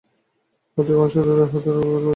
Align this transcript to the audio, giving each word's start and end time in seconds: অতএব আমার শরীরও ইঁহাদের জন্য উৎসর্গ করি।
অতএব 0.77 0.97
আমার 0.97 1.09
শরীরও 1.09 1.35
ইঁহাদের 1.37 1.61
জন্য 1.65 1.77
উৎসর্গ 1.77 1.95
করি। 1.95 2.09